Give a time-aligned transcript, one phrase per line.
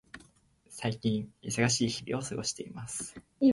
[0.67, 3.21] 最近、忙しい日々を過ごしています。